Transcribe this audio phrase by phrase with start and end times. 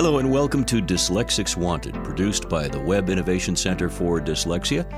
[0.00, 4.88] Hello and welcome to Dyslexics Wanted, produced by the Web Innovation Center for Dyslexia.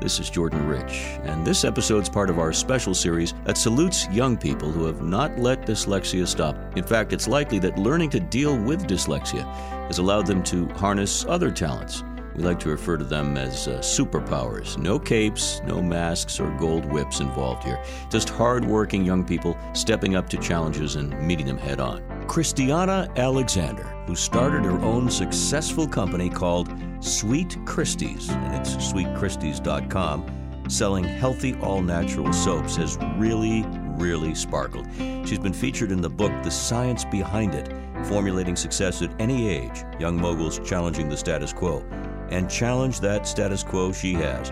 [0.00, 4.36] This is Jordan Rich, and this episode's part of our special series that salutes young
[4.36, 6.56] people who have not let dyslexia stop.
[6.76, 9.42] In fact, it's likely that learning to deal with dyslexia
[9.88, 12.04] has allowed them to harness other talents.
[12.36, 14.78] We like to refer to them as uh, superpowers.
[14.78, 17.82] No capes, no masks, or gold whips involved here.
[18.10, 22.11] Just hardworking young people stepping up to challenges and meeting them head on.
[22.28, 31.04] Christiana Alexander, who started her own successful company called Sweet Christies, and it's sweetchristies.com, selling
[31.04, 33.64] healthy, all natural soaps, has really,
[33.96, 34.86] really sparkled.
[35.26, 37.74] She's been featured in the book The Science Behind It
[38.06, 41.84] Formulating Success at Any Age Young Moguls Challenging the Status Quo
[42.30, 44.48] and challenge that status quo she has.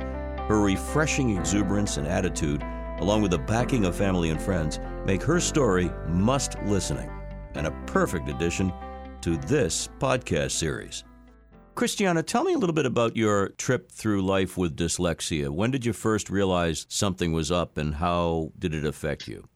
[0.48, 2.62] Her refreshing exuberance and attitude,
[2.98, 7.10] along with the backing of family and friends, make her story must listening
[7.54, 8.72] and a perfect addition
[9.20, 11.04] to this podcast series.
[11.74, 15.48] Christiana, tell me a little bit about your trip through life with dyslexia.
[15.48, 19.48] When did you first realize something was up and how did it affect you?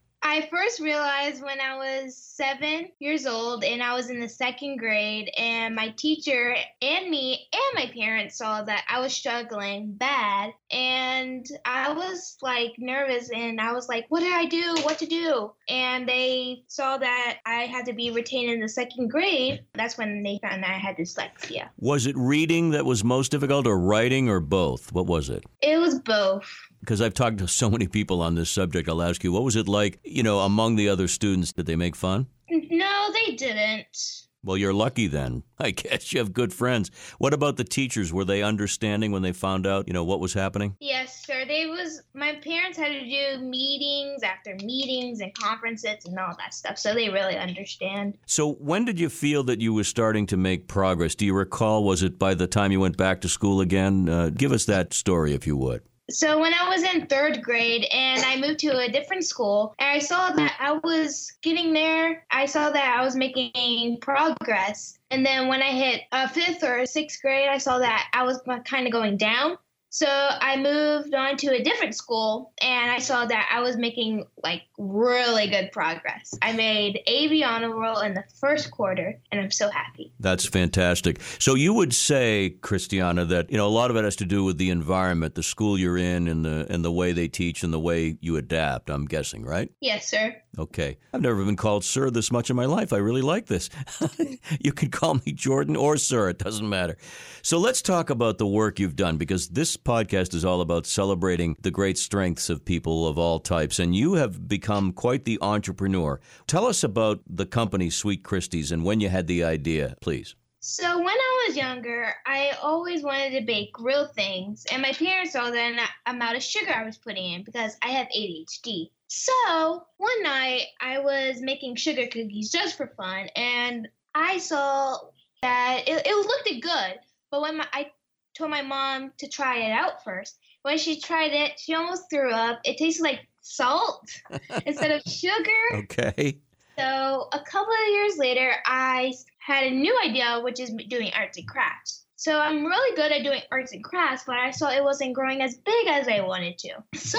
[0.64, 4.78] I first realized when I was seven years old and I was in the second
[4.78, 10.52] grade, and my teacher and me and my parents saw that I was struggling bad.
[10.70, 14.76] And I was like nervous and I was like, what did I do?
[14.84, 15.52] What to do?
[15.68, 19.64] And they saw that I had to be retained in the second grade.
[19.74, 21.68] That's when they found that I had dyslexia.
[21.76, 24.92] Was it reading that was most difficult or writing or both?
[24.92, 25.44] What was it?
[25.60, 26.50] It was both
[26.84, 29.56] because I've talked to so many people on this subject, I'll ask you, what was
[29.56, 31.52] it like, you know, among the other students?
[31.52, 32.26] Did they make fun?
[32.50, 34.24] No, they didn't.
[34.44, 35.44] Well, you're lucky then.
[35.58, 36.90] I guess you have good friends.
[37.16, 38.12] What about the teachers?
[38.12, 40.76] Were they understanding when they found out, you know, what was happening?
[40.78, 41.46] Yes, sir.
[41.46, 46.52] They was my parents had to do meetings after meetings and conferences and all that
[46.52, 48.18] stuff, so they really understand.
[48.26, 51.14] So, when did you feel that you were starting to make progress?
[51.14, 51.82] Do you recall?
[51.82, 54.06] Was it by the time you went back to school again?
[54.10, 55.82] Uh, give us that story, if you would.
[56.10, 59.88] So when I was in third grade and I moved to a different school, and
[59.88, 64.98] I saw that I was getting there, I saw that I was making progress.
[65.10, 68.24] And then when I hit a fifth or a sixth grade, I saw that I
[68.24, 69.56] was kind of going down.
[69.94, 74.26] So I moved on to a different school and I saw that I was making
[74.42, 76.34] like really good progress.
[76.42, 80.12] I made AB honor roll in the first quarter and I'm so happy.
[80.18, 81.20] That's fantastic.
[81.38, 84.42] So you would say, Christiana, that you know a lot of it has to do
[84.42, 87.72] with the environment, the school you're in and the and the way they teach and
[87.72, 89.70] the way you adapt, I'm guessing, right?
[89.80, 90.34] Yes, sir.
[90.58, 90.98] Okay.
[91.12, 92.92] I've never been called sir this much in my life.
[92.92, 93.70] I really like this.
[94.60, 96.96] you can call me Jordan or sir, it doesn't matter.
[97.42, 101.56] So let's talk about the work you've done because this podcast is all about celebrating
[101.60, 103.78] the great strengths of people of all types.
[103.78, 106.20] And you have become quite the entrepreneur.
[106.46, 110.34] Tell us about the company Sweet Christies and when you had the idea, please.
[110.60, 111.16] So when
[111.46, 116.36] was younger, I always wanted to bake real things, and my parents saw the amount
[116.36, 118.90] of sugar I was putting in because I have ADHD.
[119.08, 124.98] So one night I was making sugar cookies just for fun, and I saw
[125.42, 126.98] that it, it looked good.
[127.30, 127.90] But when my, I
[128.36, 132.30] told my mom to try it out first, when she tried it, she almost threw
[132.30, 132.60] up.
[132.64, 134.08] It tasted like salt
[134.66, 135.84] instead of sugar.
[135.84, 136.38] Okay.
[136.78, 141.38] So a couple of years later, I had a new idea, which is doing arts
[141.38, 142.04] and crafts.
[142.16, 145.42] So I'm really good at doing arts and crafts, but I saw it wasn't growing
[145.42, 146.70] as big as I wanted to.
[146.94, 147.18] So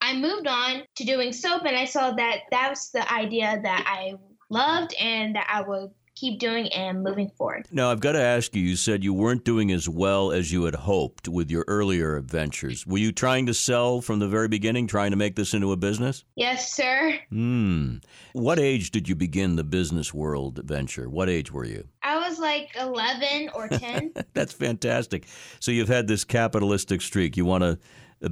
[0.00, 3.84] I moved on to doing soap, and I saw that that was the idea that
[3.86, 4.14] I
[4.48, 7.66] loved and that I would keep doing and moving forward.
[7.70, 10.64] Now, I've got to ask you you said you weren't doing as well as you
[10.64, 12.86] had hoped with your earlier adventures.
[12.86, 15.76] Were you trying to sell from the very beginning, trying to make this into a
[15.76, 16.24] business?
[16.34, 17.18] Yes, sir.
[17.30, 17.98] Hmm.
[18.32, 21.08] What age did you begin the business world venture?
[21.08, 21.86] What age were you?
[22.02, 24.12] I was like 11 or 10.
[24.34, 25.26] That's fantastic.
[25.60, 27.36] So you've had this capitalistic streak.
[27.36, 27.78] You want to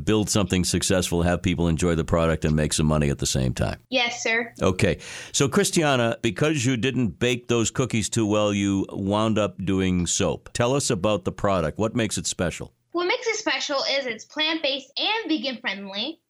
[0.04, 3.54] build something successful, have people enjoy the product, and make some money at the same
[3.54, 3.80] time.
[3.90, 4.52] Yes, sir.
[4.60, 4.98] Okay.
[5.32, 10.50] So, Christiana, because you didn't bake those cookies too well, you wound up doing soap.
[10.52, 11.78] Tell us about the product.
[11.78, 12.72] What makes it special?
[12.92, 16.20] What makes it special is it's plant based and vegan friendly.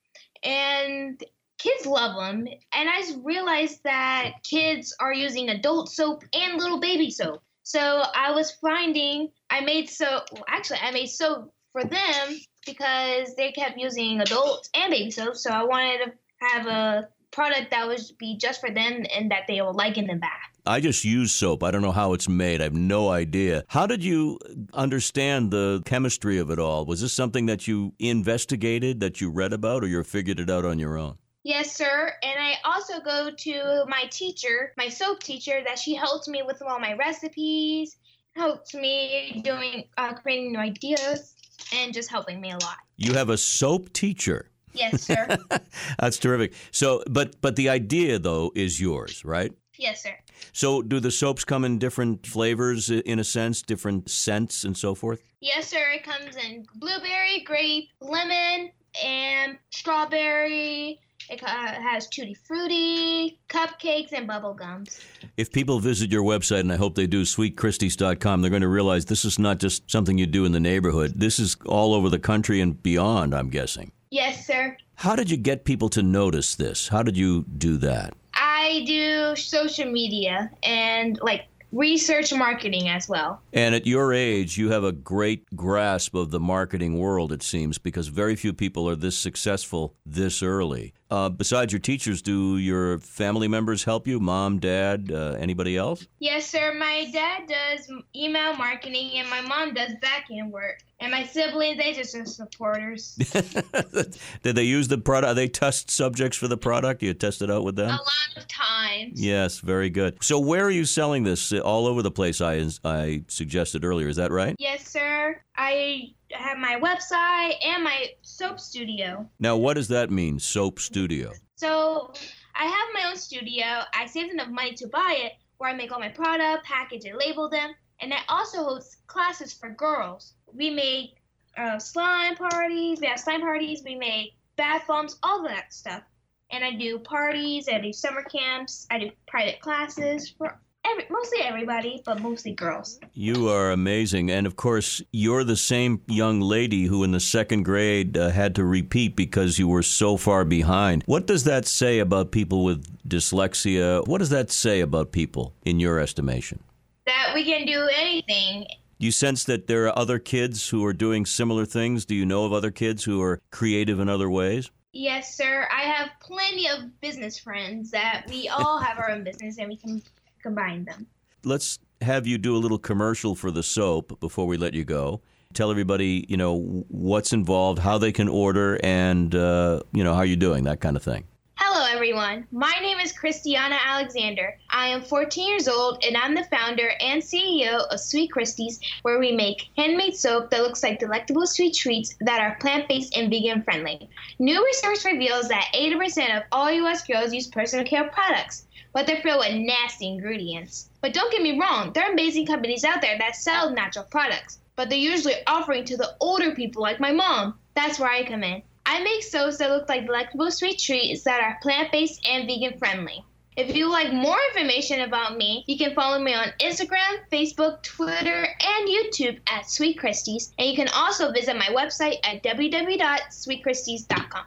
[0.43, 1.23] And
[1.59, 2.47] kids love them.
[2.75, 7.43] And I realized that kids are using adult soap and little baby soap.
[7.63, 10.25] So I was finding I made soap.
[10.33, 15.37] Well, actually, I made soap for them because they kept using adult and baby soap.
[15.37, 19.43] So I wanted to have a product that would be just for them and that
[19.49, 20.31] they will like in the bath.
[20.67, 21.63] I just use soap.
[21.63, 22.61] I don't know how it's made.
[22.61, 23.65] I have no idea.
[23.69, 24.39] How did you
[24.73, 26.87] understand the chemistry of it all?
[26.87, 30.65] Was this something that you investigated, that you read about, or you figured it out
[30.65, 31.19] on your own?
[31.43, 32.11] Yes, sir.
[32.23, 36.63] And I also go to my teacher, my soap teacher, that she helps me with
[36.63, 37.99] all my recipes,
[38.35, 41.35] helps me doing uh, creating new ideas,
[41.73, 42.79] and just helping me a lot.
[42.97, 44.51] You have a soap teacher.
[44.73, 45.39] Yes, sir.
[45.99, 46.53] That's terrific.
[46.71, 49.53] So, but but the idea though is yours, right?
[49.79, 50.17] yes, sir.
[50.53, 54.95] So, do the soaps come in different flavors, in a sense, different scents, and so
[54.95, 55.23] forth?
[55.41, 55.93] Yes, sir.
[55.93, 58.71] It comes in blueberry, grape, lemon,
[59.03, 61.01] and strawberry.
[61.31, 65.01] It uh, has tutti frutti, cupcakes, and bubble gums.
[65.37, 69.07] If people visit your website, and I hope they do, sweetchristies.com, they're going to realize
[69.07, 71.15] this is not just something you do in the neighborhood.
[71.17, 73.91] This is all over the country and beyond, I'm guessing.
[74.11, 74.77] Yes, sir.
[74.95, 76.87] How did you get people to notice this?
[76.87, 78.15] How did you do that?
[78.35, 83.43] I do social media and like research marketing as well.
[83.53, 87.79] And at your age, you have a great grasp of the marketing world, it seems,
[87.79, 90.95] because very few people are this successful this early.
[91.15, 94.19] Uh, besides your teachers, do your family members help you?
[94.19, 96.09] Mom, dad, uh, anybody else?
[96.19, 96.75] Yes, sir.
[96.75, 100.81] My dad does email marketing and my mom does back end work.
[100.99, 103.15] And my siblings, they just are supporters.
[104.43, 105.31] Did they use the product?
[105.31, 107.01] Are they test subjects for the product?
[107.01, 107.91] You test it out with them?
[107.91, 109.23] A lot of times.
[109.23, 110.17] Yes, very good.
[110.21, 111.53] So, where are you selling this?
[111.53, 114.09] All over the place, I, I suggested earlier.
[114.09, 114.57] Is that right?
[114.59, 115.41] Yes, sir.
[115.57, 119.29] I have my website and my soap studio.
[119.39, 121.33] Now, what does that mean, Soap Studio?
[121.57, 122.13] So
[122.55, 123.83] I have my own studio.
[123.95, 127.19] I saved enough money to buy it where I make all my product, package and
[127.19, 127.75] label them.
[128.01, 130.35] And I also host classes for girls.
[130.53, 131.17] We make
[131.57, 136.03] uh, slime parties, we have slime parties, we make bath bombs, all that stuff.
[136.51, 141.39] And I do parties, I do summer camps, I do private classes for every, mostly
[141.43, 142.99] everybody, but mostly girls.
[143.15, 144.31] You are amazing.
[144.31, 148.55] And of course, you're the same young lady who in the second grade uh, had
[148.57, 151.03] to repeat because you were so far behind.
[151.07, 154.07] What does that say about people with dyslexia?
[154.07, 156.63] What does that say about people in your estimation?
[157.07, 158.67] That we can do anything.
[158.99, 162.05] You sense that there are other kids who are doing similar things?
[162.05, 164.71] Do you know of other kids who are creative in other ways?
[164.93, 165.69] Yes, sir.
[165.73, 169.77] I have plenty of business friends that we all have our own business and we
[169.77, 170.01] can
[170.45, 171.07] combine them.
[171.43, 175.23] Let's have you do a little commercial for the soap before we let you go.
[175.55, 180.23] Tell everybody, you know, what's involved, how they can order, and, uh, you know, how
[180.23, 181.25] you're doing, that kind of thing.
[181.57, 182.47] Hello, everyone.
[182.51, 184.59] My name is Christiana Alexander.
[184.71, 189.21] I am 14 years old, and I'm the founder and CEO of Sweet Christie's, where
[189.21, 193.31] we make handmade soap that looks like delectable sweet treats that are plant based and
[193.31, 194.11] vegan friendly.
[194.41, 197.07] New research reveals that 80% of all U.S.
[197.07, 200.89] girls use personal care products, but they're filled with nasty ingredients.
[201.03, 204.61] But don't get me wrong, there are amazing companies out there that sell natural products,
[204.77, 207.59] but they're usually offering to the older people like my mom.
[207.75, 208.63] That's where I come in.
[208.87, 212.79] I make soaps that look like delectable sweet treats that are plant based and vegan
[212.79, 213.25] friendly.
[213.57, 218.49] If you like more information about me, you can follow me on Instagram, Facebook, Twitter,
[218.49, 220.53] and YouTube at Sweet Christies.
[220.59, 224.45] And you can also visit my website at www.sweetchristies.com.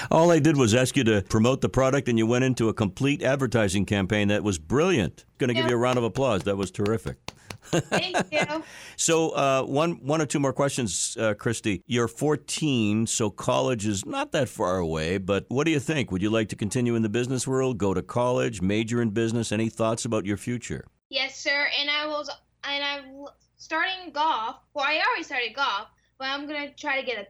[0.10, 2.74] All I did was ask you to promote the product, and you went into a
[2.74, 5.26] complete advertising campaign that was brilliant.
[5.36, 6.44] Going to give you a round of applause.
[6.44, 7.18] That was terrific.
[7.62, 8.64] Thank you.
[8.96, 11.82] So, uh, one, one or two more questions, uh, Christy.
[11.86, 15.16] You're 14, so college is not that far away.
[15.16, 16.12] But what do you think?
[16.12, 19.52] Would you like to continue in the business world, go to college, major in business?
[19.52, 20.84] Any thoughts about your future?
[21.08, 21.68] Yes, sir.
[21.80, 22.28] And I was
[22.64, 23.24] and I'm
[23.56, 24.56] starting golf.
[24.74, 25.88] Well, I already started golf,
[26.18, 27.26] but I'm gonna try to get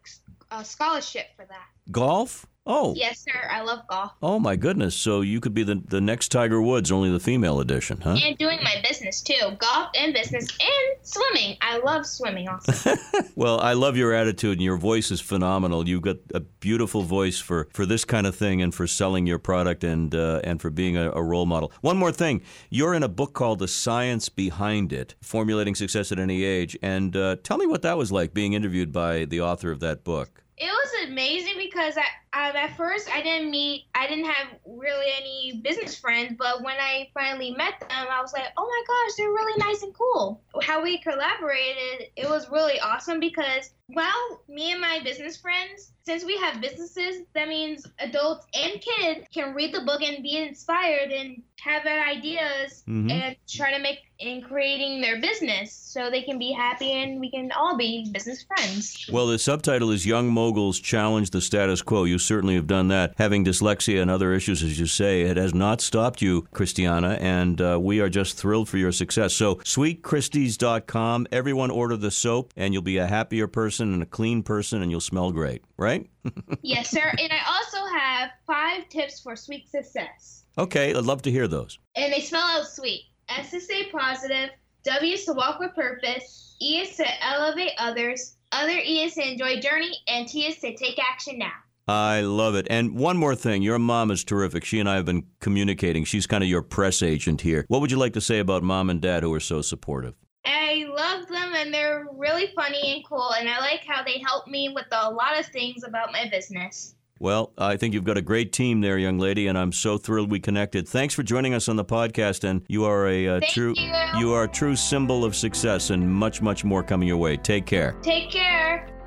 [0.50, 1.66] a, a scholarship for that.
[1.90, 2.46] Golf?
[2.66, 3.48] Oh, Yes, sir.
[3.50, 4.94] I love golf oh my goodness!
[4.94, 8.16] So you could be the the next Tiger Woods, only the female edition, huh?
[8.22, 9.56] and doing my business too.
[9.58, 11.56] Golf and business and swimming.
[11.62, 12.94] I love swimming also.
[13.34, 15.88] Well, I love your attitude, and your voice is phenomenal.
[15.88, 19.38] You've got a beautiful voice for, for this kind of thing, and for selling your
[19.38, 21.72] product, and uh, and for being a, a role model.
[21.80, 26.18] One more thing, you're in a book called "The Science Behind It: Formulating Success at
[26.18, 29.70] Any Age," and uh, tell me what that was like being interviewed by the author
[29.70, 30.42] of that book.
[30.58, 35.06] it was amazing because I, I at first I didn't meet I didn't have really
[35.20, 39.16] any business friends, but when I finally met them, I was like, oh my gosh,
[39.16, 40.40] they're really nice and cool.
[40.62, 46.24] How we collaborated, it was really awesome because well, me and my business friends, since
[46.24, 51.10] we have businesses, that means adults and kids can read the book and be inspired
[51.10, 53.10] and have their ideas Mhm.
[53.10, 57.30] and try to make in creating their business so they can be happy and we
[57.32, 59.08] can all be business friends.
[59.10, 63.14] Well, the subtitle is "Young Moguls Challenge the Status Quo." You certainly have done that.
[63.18, 67.60] Having dyslexia and other issues, as you say, it has not stopped you, Christiana, and
[67.60, 69.34] uh, we are just thrilled for your success.
[69.34, 74.42] So, sweetchristies.com, everyone order the soap, and you'll be a happier person and a clean
[74.42, 76.08] person, and you'll smell great, right?
[76.62, 77.12] yes, sir.
[77.18, 80.44] And I also have five tips for sweet success.
[80.58, 81.78] Okay, I'd love to hear those.
[81.96, 83.04] And they spell out sweet.
[83.28, 84.50] S to stay positive,
[84.84, 89.30] W is to walk with purpose, E is to elevate others, other E is to
[89.30, 91.52] enjoy journey, and T is to take action now.
[91.90, 92.68] I love it.
[92.70, 94.64] And one more thing, your mom is terrific.
[94.64, 96.04] She and I have been communicating.
[96.04, 97.64] She's kind of your press agent here.
[97.66, 100.14] What would you like to say about mom and dad who are so supportive?
[100.44, 104.46] I love them and they're really funny and cool, and I like how they help
[104.46, 106.94] me with a lot of things about my business.
[107.18, 110.30] Well, I think you've got a great team there, young lady, and I'm so thrilled
[110.30, 110.88] we connected.
[110.88, 113.92] Thanks for joining us on the podcast, and you are a uh, true you.
[114.16, 117.36] you are a true symbol of success, and much, much more coming your way.
[117.36, 117.96] Take care.
[118.00, 118.99] Take care.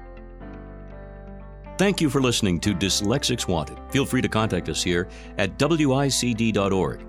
[1.76, 3.80] Thank you for listening to Dyslexics Wanted.
[3.90, 5.08] Feel free to contact us here
[5.40, 7.06] at wicd.org.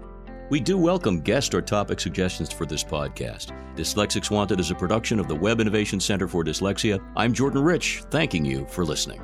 [0.48, 3.52] We do welcome guest or topic suggestions for this podcast.
[3.76, 6.98] Dyslexics Wanted is a production of the Web Innovation Center for Dyslexia.
[7.14, 9.20] I'm Jordan Rich, thanking you for listening.